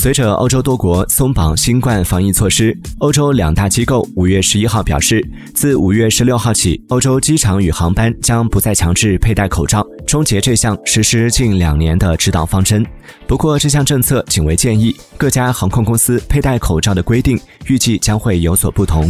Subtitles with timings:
[0.00, 5.22] 随着欧洲多国松绑新冠防疫措施欧洲两大机构五月十一号表示
[5.54, 12.82] 自五月十六号起欧洲机场与航班将不再强制佩戴口罩终结这项实施近两年的指导方针。
[13.26, 19.06] 不过这项政策仅为建议各家航空公司佩戴口罩的规定预计将会有所不同。